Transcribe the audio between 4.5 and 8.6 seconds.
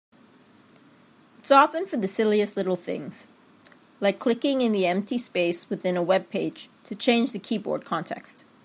in the empty space within a webpage to change the keyboard context.